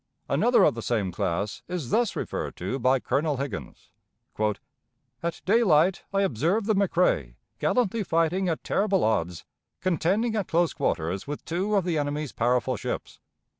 Another 0.27 0.63
of 0.63 0.73
the 0.73 0.81
same 0.81 1.11
class 1.11 1.61
is 1.67 1.91
thus 1.91 2.15
referred 2.15 2.55
to 2.55 2.79
by 2.79 2.99
Colonel 2.99 3.37
Higgins: 3.37 3.91
"At 5.21 5.43
daylight, 5.45 6.05
I 6.11 6.21
observed 6.21 6.65
the 6.65 6.73
McRae, 6.73 7.35
gallantly 7.59 8.01
fighting 8.03 8.49
at 8.49 8.63
terrible 8.63 9.03
odds, 9.03 9.45
contending 9.79 10.35
at 10.35 10.47
close 10.47 10.73
quarters 10.73 11.27
with 11.27 11.45
two 11.45 11.75
of 11.75 11.83
the 11.85 11.99
enemy's 11.99 12.31
powerful 12.31 12.77
ships. 12.77 13.19